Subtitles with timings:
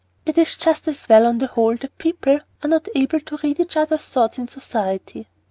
[0.25, 3.59] It is just as well, on the whole, that people are not able to read
[3.59, 5.27] each other's thoughts in society.